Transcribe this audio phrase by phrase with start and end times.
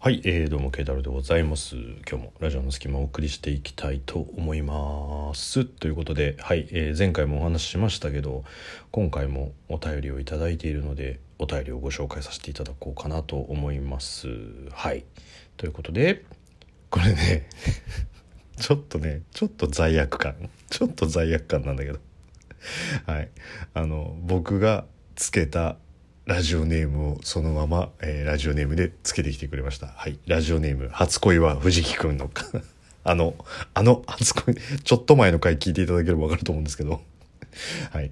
[0.00, 1.74] はい、えー、どうも、ケイタロでございます。
[2.08, 5.64] 今日もラジオの隙間をお送りしていきたいと思います。
[5.64, 8.44] ということで、はい、えー前回もお話ししましたけど、
[8.92, 14.28] 今回もお便りをいただいているので、お便りをご紹介させていただこうかなと思います。
[14.70, 15.04] はい。
[15.56, 16.24] ということで、
[16.90, 17.48] これね、
[18.56, 21.98] ちょっとね、ちょっと罪悪感、ちょっと罪悪感なんだけど、
[23.06, 23.28] はい。
[23.74, 24.84] あの、僕が
[25.16, 25.76] つけた
[26.28, 29.86] ラジオネームをそのまま、えーラジオネームでつけてきてくれました。
[29.86, 30.18] はい。
[30.26, 32.30] ラジオネーム、初恋は藤木くんの、
[33.02, 33.34] あの、
[33.72, 37.00] あの、初恋、ちょっと前の回聞いていただければわかると思うんですけど、
[37.92, 38.10] はい。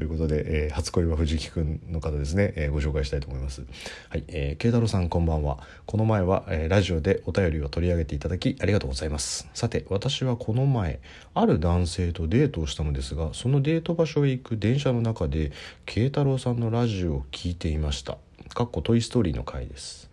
[0.00, 3.66] ということで、えー初恋は藤木くんの方ですね、えーご紹介したいと思います。
[4.08, 4.24] はい。
[4.28, 5.58] えー、慶太郎さんこんばんは。
[5.84, 9.46] この前は、えーラジオでお便りを取り上げていただきありがとうございます。
[9.52, 11.00] さて、私はこの前、
[11.34, 15.52] ある男性とデートをしたのですが、そのデート場所へ行く電車の中で、
[15.84, 18.16] 慶太郎さんのラジオを聞いていました。
[18.54, 20.08] かっこトイストーリーの回です。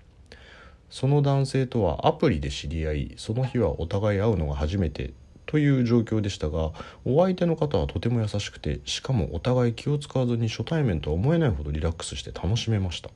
[0.89, 5.13] その男性とはアプリで知り合いその日はお互い会うのが初めて
[5.47, 6.71] という状況でしたが
[7.03, 13.09] お相手の方はとても優しくてしかもお互い気を使わずに初対面とは思えないほどリラックスして楽しめました。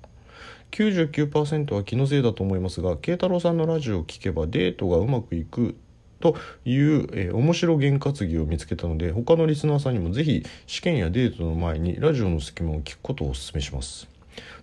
[0.72, 5.76] 99%は気のせいだと思いますが慶太郎さんのラジオを聴けばデートがうまくいく
[6.22, 14.11] という、えー面白験担ぎを見つけたので他のリスナーさんにもぜひ試験やデートの前にラジオの隙間を聞くことをお勧めします。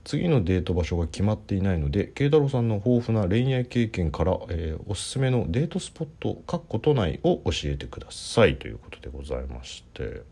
[0.08, 8.56] 次のデート場所が決まっていないので慶太郎さんの豊富な恋愛経験から、えーおすすめのデートスポットかっこ都内を教えてください。
[8.56, 10.22] ということでございまして。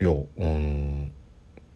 [0.00, 1.12] いやうん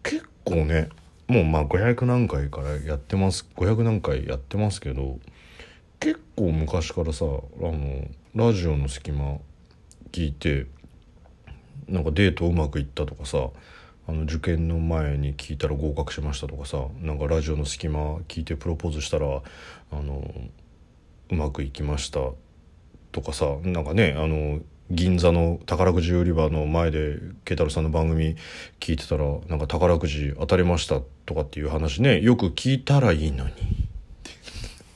[0.02, 0.88] 結構ね
[1.28, 5.20] もうまあ500何回からやってます500何回やってますけど
[6.00, 7.28] 結構昔からさあ
[7.60, 9.38] のラジオの隙間
[10.10, 10.66] 聞いて
[11.86, 13.50] なんかデートうまくいったとかさ
[14.08, 20.32] あの受験の前に聞いたら合格しましたとかさなんかラジオの隙間聞いてプロポーズしたらあの
[21.30, 22.20] うまくいきました
[23.12, 28.36] とかさなんかねあの銀座の宝くじ売り場の前で慶太郎さんの番組
[28.78, 33.52] 聞いてたらなんか宝くじ当たりましたとかっていう話ねよく聞いたらいいのに。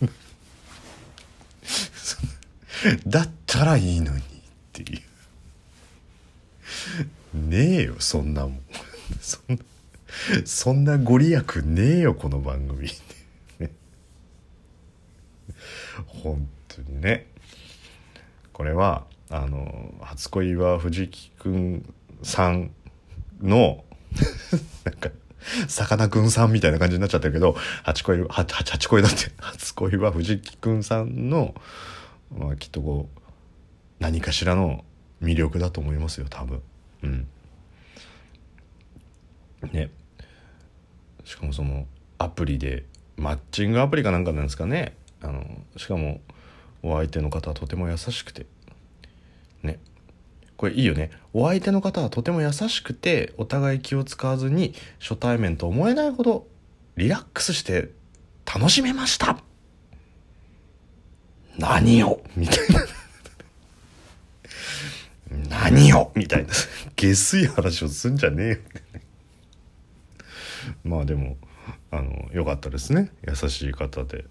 [3.07, 4.23] だったらいいのにっ
[4.73, 5.01] ていう。
[7.35, 8.61] ねえよそんなもん。
[9.21, 9.65] そんな
[10.45, 12.89] そんなご利益ねえよこの番組。
[16.07, 17.27] 本当にね。
[18.53, 22.73] これはあの初恋は藤木くんさん
[23.41, 23.85] の
[24.85, 25.11] なんか
[25.69, 31.55] さかなクンさんみたいな感じになっちゃってるけど初恋はは初恋だって初恋は藤木くんさんの、
[32.37, 33.21] まあ、きっとこう
[33.99, 34.85] 何かしらの
[35.23, 36.63] 魅力だと思いますよ多分。
[37.03, 37.29] うん。
[39.67, 39.91] ね。
[41.25, 41.87] しかもその
[42.19, 42.85] アプリで
[43.17, 44.95] マッチングアプリかなんかなんですかね。
[45.23, 45.45] あの
[45.77, 46.21] しかも
[46.83, 48.47] お相手の方はとても優しくて。
[49.63, 49.79] ね。
[50.57, 51.11] これいいよね。
[51.33, 56.47] お相手の方はとても優しくてお互い気を使わずに初対面と思えないほど
[56.97, 57.91] リラックスして
[58.45, 59.39] 楽しめました。
[61.59, 62.23] 何を？
[62.37, 62.87] みたいな。
[65.49, 66.13] 何を？
[66.15, 66.53] みたいな。
[66.97, 68.57] 下水話をすんじゃねえよ。
[70.85, 71.37] まあでも
[71.91, 73.13] あの良かったですね。
[73.27, 74.25] 優しい方で。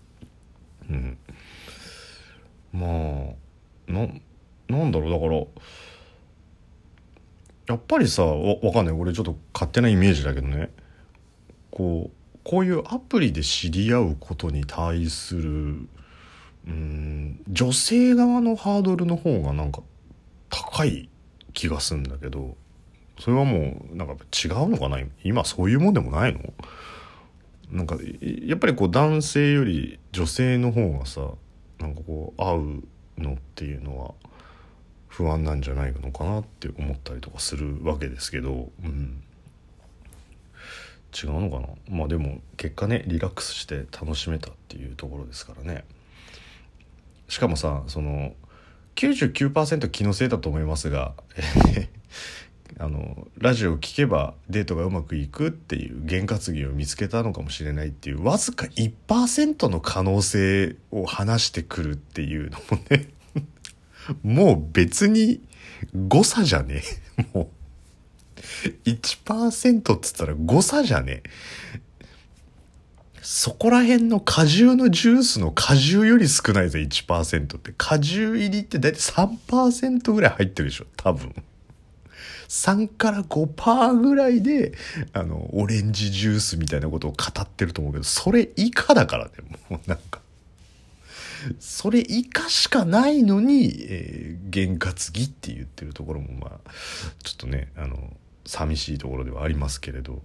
[0.89, 1.17] うん。
[2.73, 4.07] まあな
[4.67, 5.11] なんだろう。
[5.11, 5.35] だから
[7.67, 8.95] やっぱりさわわかんない。
[8.95, 10.71] 俺ちょっと勝手なイメージだけどね。
[11.71, 15.87] こうこういうアプリで知り合うことに対する
[16.67, 19.81] うん女性側のハードルの方がなんか
[20.49, 21.09] 高い
[21.53, 22.57] 気がするんだけど。
[23.19, 24.97] それはもうなんか違うのかな？
[25.23, 26.53] 今そういうもんでもないの？
[27.69, 31.21] なんかやっぱりこう男性より女性の方がさ
[31.79, 32.83] なんかこう会う
[33.21, 34.13] のっていうのは
[35.07, 39.21] 不安なんじゃないのかなって思ったりとかするわけですけど、うん、
[41.13, 41.67] 違うのかな？
[41.89, 45.83] まあでも結果ねリラックスして楽しめたっていうところですからね。
[47.27, 48.33] しかもさその
[48.95, 51.13] 99%気のせいだと思いますが
[52.77, 63.09] あのラジオを聴けばデートがうまくいくっていう験担ぎを見つけたのかもしれないっていうわずか1%の可能性を話してくるっていうのもね
[64.23, 65.41] もう別に
[66.07, 66.83] 誤差じゃね？
[67.33, 67.47] もう。
[68.85, 71.23] 1%っつったら誤差じゃね？
[73.21, 77.73] そこら辺の果汁のジュースの果汁より少ないぜ1%って。
[77.77, 81.33] 果汁入りって大体3%ぐらい入ってるでしょ多分。
[82.47, 84.73] 3から5%ぐらいで
[85.13, 89.31] あのオレンジジュースみたいなことを語ってると思うけどそれ以下だからね
[89.69, 90.21] もうなんか
[91.59, 96.71] それ以下しかないのに、えー、験担ぎって言ってるところもまあ
[97.23, 97.97] ちょっとねあの
[98.45, 100.21] 寂しいところではありますけれど。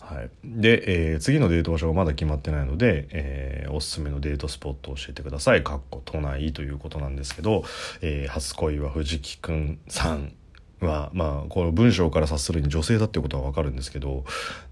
[0.00, 5.62] はい、で、えー、次のデート場所がまだ決まってないので、えー、おすすめのデートスポットを教えてください。
[5.62, 7.62] かっこ都内ということなんですけど、
[8.00, 10.32] えー、初恋は藤木くんさん
[10.80, 14.24] は、まあ、この文章から察するに女性だってことはわかるんですけど、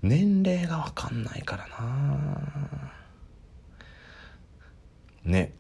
[0.03, 2.93] 年齢がわかんないからな。
[5.25, 5.53] ね。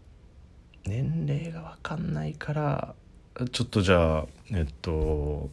[0.86, 2.94] 年齢がわかんないから、
[3.52, 5.50] ちょっとじゃあ、えっと、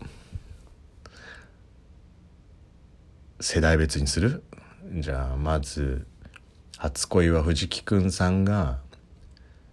[3.41, 4.43] 世代別にする？
[4.93, 6.07] じゃあまず
[6.77, 8.79] 初恋は藤木くんさんが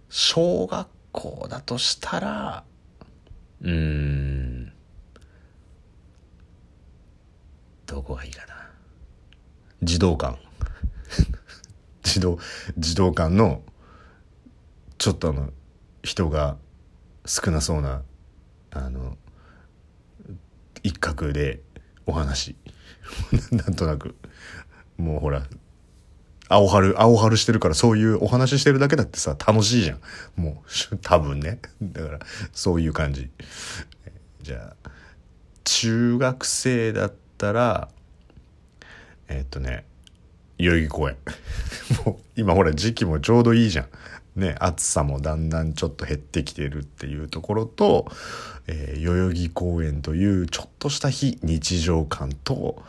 [0.09, 2.63] 小学校だとしたら
[3.61, 4.32] うん。
[7.93, 8.55] どこがいいかな。
[9.83, 10.39] 児童館。
[12.01, 12.39] 児童
[12.75, 13.61] 児童館の
[14.97, 15.51] ちょっとあの
[16.01, 16.57] 人が
[17.27, 18.01] 少なそうな
[18.71, 19.15] あの
[20.81, 21.61] 一角で
[22.07, 22.55] お話。
[23.51, 24.15] なんとなく。
[24.97, 25.43] もうほら
[26.49, 29.99] 青春青春してるからそういうお話してるだけだってさ楽しいじゃん。
[30.35, 31.59] もう 多分ね。
[31.79, 32.19] だから
[32.53, 33.29] そういう感じ。
[34.41, 34.89] じゃあ
[35.63, 37.89] 中学生だったたら
[39.27, 39.85] えー、っとね
[40.57, 41.17] 代々木公園。
[42.05, 43.87] もう今ほら時期もちょうどいいじゃん。
[44.39, 48.11] ね、暑さもだんだんちょっと減ってきてるっていうところと、
[48.65, 52.81] えー、代々木公園というちょっとした非日常感と、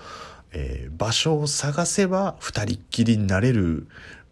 [0.53, 3.87] えー、場所を探せば二人っきりになれる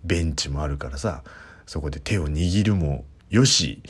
[0.05, 1.23] ベンチもあるからさ
[1.67, 3.83] そこで手を握るもよし、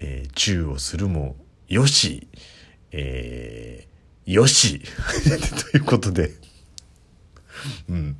[0.00, 1.36] えー、チューをするも
[1.68, 2.26] よし、
[2.90, 3.86] え、
[4.26, 4.80] よし。
[5.72, 6.32] ということで。
[7.88, 8.16] うん。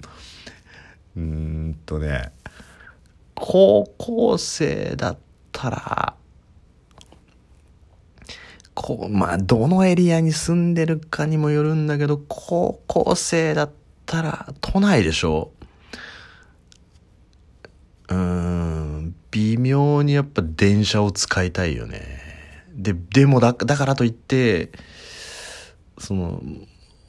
[1.17, 2.33] うんとね
[3.35, 5.19] 高校生だっ
[5.53, 6.15] たら、
[8.75, 13.71] こう、まあ、どのエリアに住んでるかにもよるんだけど、高校生だっ
[14.07, 15.53] たら、都内でしょ？
[18.09, 22.01] うーん、微妙にやっぱ電車を使いたいよね。
[22.75, 24.71] で、でもだ、だからといって、
[26.05, 26.43] その、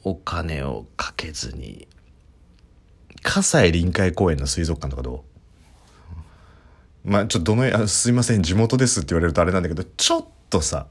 [0.04, 1.88] お金をかけずに、
[3.22, 5.24] 葛西臨海公園の水族館とかど
[7.04, 7.10] う？
[7.10, 10.86] まあちょっとどのあすいません地元ですって言われるとあれなんだけどちょっとさ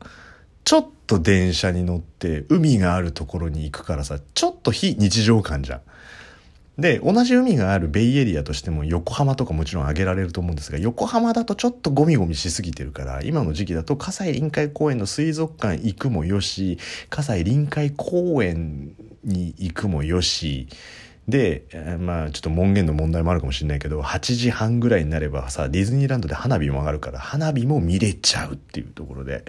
[0.64, 5.82] ちょっと電車に乗って海があるところに行くからさちょっと非日常感じゃん。
[6.78, 16.78] で同じ海があるベイエリアとしても横浜とかもちろん挙げられると思うんですが横浜だとちょっとゴミゴミしすぎてるから今の時期だと葛西臨海公園の水族館行くもよし
[17.10, 18.94] 葛西臨海公園
[19.24, 20.68] に行くもよし
[21.28, 21.66] で、
[22.00, 29.44] まあちょっと門限の問題もあるかもしれないけど、8時半ぐらいになればさ、ディズニーランドで花火も上がるから、花火も見れちゃうっていうところで、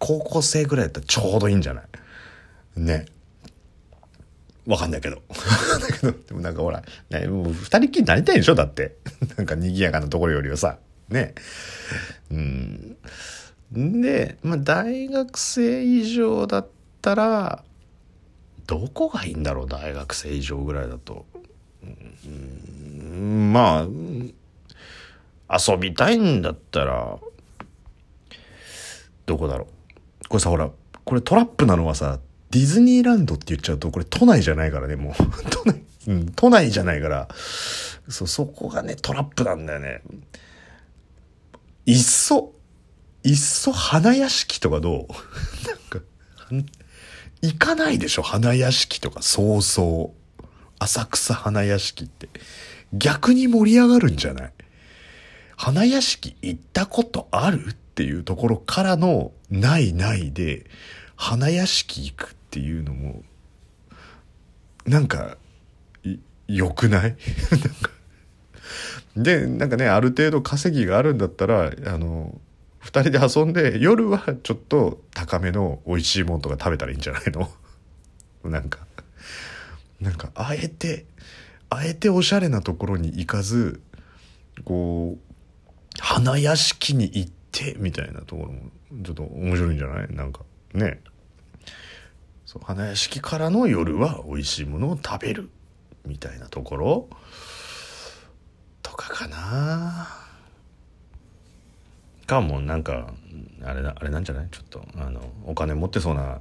[0.00, 1.84] 高校生ぐらいだったらちょうどいいんじゃない？
[2.80, 3.06] ね。
[4.68, 5.16] わかんないけど。
[5.16, 8.54] だけど、でもなんかほら、ね、もう二人っきりになりたいでしょ？
[8.54, 8.96] だって。
[9.36, 10.78] なんか賑やかなところよりはさ。
[11.08, 11.34] ね。
[12.30, 12.96] うん。
[13.72, 16.68] で、まあ大学生以上だっ
[17.00, 17.64] たら、
[18.66, 19.66] どこがいいんだろう？
[19.66, 21.24] 大学生以上ぐらいだと。
[21.82, 23.86] うんま
[25.48, 27.16] あ遊びたいんだったら
[29.24, 29.66] どこだろ
[30.24, 30.28] う？
[30.28, 30.70] これさほら
[31.04, 32.18] これトラップなのはさ
[32.50, 35.14] ディズニーランドって言っちゃうとこれ都内じゃないからねもう。
[35.50, 37.28] 都内、うん、都内じゃないから。
[38.08, 40.02] そうそこがねトラップなんだよね。
[41.86, 42.54] いっそ
[43.24, 45.12] いっそ花屋敷とかどう？
[46.52, 46.70] なんか
[47.42, 49.20] 行かないでしょ花屋敷とか。
[49.22, 50.44] そうそう。
[50.78, 52.28] 浅草花屋敷って。
[52.94, 54.52] 逆に盛り上がるんじゃない？
[55.56, 57.66] 花屋敷行ったことある？
[57.70, 60.66] っていうところからのないないで
[61.16, 62.36] 花屋敷行く。
[62.58, 63.22] っていうのも
[64.84, 65.36] なんか
[66.48, 67.16] 良くない？
[69.16, 72.40] でなんかねある程度稼ぎがあるんだったらあの
[72.82, 77.48] 2人で遊んで夜はちょっと高めの美味しいもんとか食べたらいいんじゃないの？
[78.50, 78.86] なんか。
[80.00, 81.06] なんかあえて
[81.70, 83.80] あえておしゃれなところに行かず
[84.64, 85.34] こう
[86.00, 88.60] 花屋敷に行ってみたいなところも
[89.04, 90.08] ちょっと面白いんじゃない？
[90.14, 90.40] なんか
[90.74, 91.00] ね。
[92.48, 95.50] そう花屋敷からの夜は美味しいものを食べる
[96.06, 97.08] みたいなところ。
[98.82, 100.08] とかかな。
[102.26, 103.12] かもなんか
[103.62, 104.48] あれあれなんじゃない？
[104.50, 106.40] ちょっとあのお金持ってそうな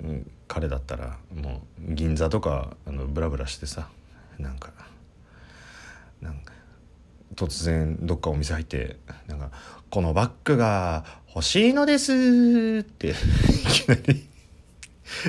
[0.00, 3.88] うん彼だったらもう銀座とかあのブラブラしてさ
[4.38, 4.70] なんか
[6.20, 6.52] なんか
[7.34, 8.96] 突然どっかお店入って
[9.26, 9.50] なんか
[9.90, 12.12] 「このバッグが欲しいのです」
[12.82, 13.14] ってい
[13.66, 14.28] きなり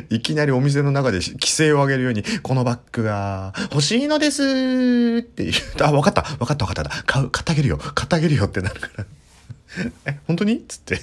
[0.10, 4.44] いきなりお店の中で規制を上げるように、このバッグが欲しいのです
[5.22, 5.88] って言うと。
[5.88, 7.04] あ、わかった、わかったわかった。
[7.04, 9.06] 買う、買ってあげるよ、買ってあげるよってなるから。
[10.06, 10.64] え、本当に？
[10.68, 11.00] つって。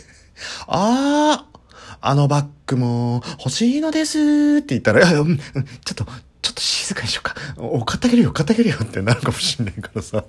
[0.66, 1.58] あー、
[2.00, 5.26] あのバッグも欲しいのですって言ったら、ちょっ
[5.94, 7.34] と、ちょっと静かにしようか。
[7.58, 10.24] お、買ってあげるよ、買ってあげるよってなるかもしんないからさ。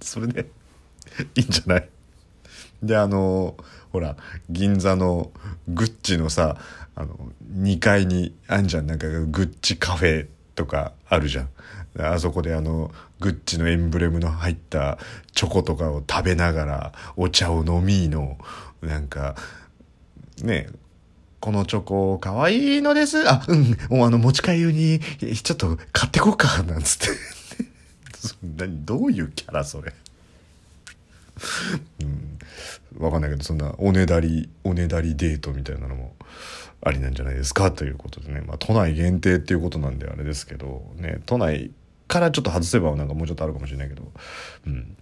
[0.00, 0.46] それで、
[1.34, 1.88] いいんじゃない？
[2.82, 3.56] で、あの、
[3.92, 4.16] ほら、
[4.50, 5.30] 銀座の
[5.68, 6.56] グッチのさ、
[6.94, 7.16] あの、
[7.54, 11.48] 2階にあんじゃん、なんかグッチカフェとかあるじゃん。
[11.98, 14.98] あそこであの、グッチのエンブレムの入った
[15.34, 18.38] チョコとかを食べながら、お茶を飲みの、
[18.80, 19.36] なんか、
[20.42, 20.72] ねえ、
[21.40, 23.28] このチョコかわいいのです。
[23.28, 27.08] あ、うん、もうあの持ち帰りに、ちょっと買ってこうか、なんつって。
[28.56, 29.92] 何、どういうキャラそれ。
[32.00, 32.21] うん、
[32.98, 36.14] わかんないけど、そんなおねだり、おねだりデートみたいなのも
[36.80, 41.70] ありなんじゃないですかということでね、まあ、都内限定っていうことなんであれですけど、ね、都内
[42.08, 44.10] からちょっと外せばなんかもうちょっとあるかもしれないけど、
[44.66, 44.96] うん。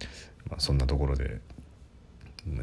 [0.49, 1.39] まあ、そんなところで、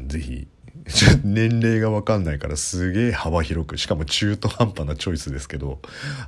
[0.07, 0.47] 是非
[1.23, 5.79] 年齢が分かんないからすげえ幅広くしかも中途半端なチョイスですけど、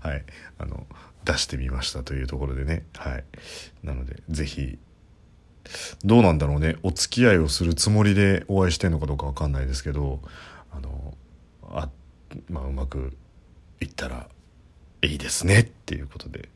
[0.02, 0.24] はい、
[0.58, 0.86] あの
[1.26, 3.24] 出してみましたというところでね、はい、
[3.84, 4.80] なので是非
[6.04, 6.78] どうなんだろうね。
[6.84, 10.20] お付き合いをするつもりでお会いしてんのかどうか分かんないですけど
[10.72, 11.14] あの
[11.64, 11.90] あ
[12.50, 13.18] まあ、うまく
[13.82, 14.28] いったら
[15.02, 16.50] いいですねっていうことで、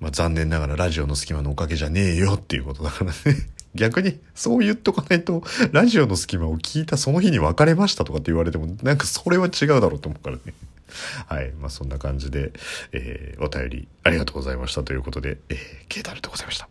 [0.00, 3.16] まあ、残念ながらラジオの隙間のおかげじゃねえよっていうことだからね。
[3.74, 10.42] 逆にそう言っとかないとラジオの隙間を聞いたその日に別れましたとかって言われてもなんかそれは違うだろうと思うからね。
[11.26, 11.52] はい。
[11.52, 12.52] まあそんな感じで、
[12.92, 15.58] えー、お便りありがとうございましたということで、えー、
[15.88, 16.68] ケータルでございました。